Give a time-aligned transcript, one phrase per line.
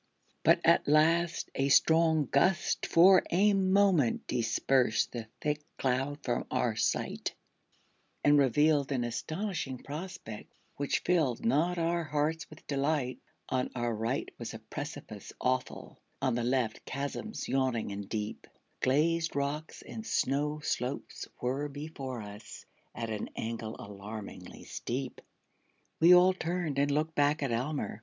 [0.41, 6.75] But at last a strong gust for a moment Dispersed the thick cloud from our
[6.75, 7.35] sight,
[8.23, 13.19] And revealed an astonishing prospect, Which filled not our hearts with delight:
[13.49, 18.47] On our right was a precipice awful; On the left chasms yawning and deep;
[18.79, 22.65] Glazed rocks and snow slopes were before us,
[22.95, 25.21] At an angle alarmingly steep.
[25.99, 27.99] We all turned and looked back at Almer.